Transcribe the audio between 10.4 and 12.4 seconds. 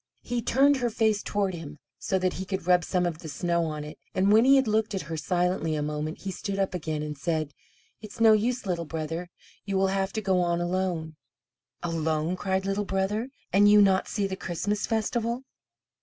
alone." "Alone?"